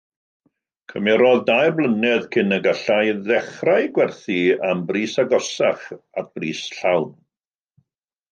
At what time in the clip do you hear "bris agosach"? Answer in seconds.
4.87-5.85